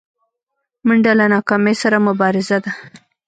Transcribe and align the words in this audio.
منډه 0.87 1.11
له 1.19 1.25
ناکامۍ 1.33 1.75
سره 1.83 1.97
مبارزه 2.07 2.57
ده 2.63 2.71